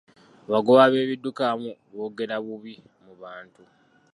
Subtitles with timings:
[0.47, 3.61] Abagoba b'ebidduka abamu boogera bubi mu bantu.